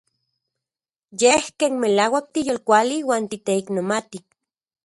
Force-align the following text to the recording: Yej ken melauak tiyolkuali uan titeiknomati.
Yej 1.19 1.43
ken 1.59 1.73
melauak 1.81 2.25
tiyolkuali 2.33 2.97
uan 3.09 3.23
titeiknomati. 3.31 4.19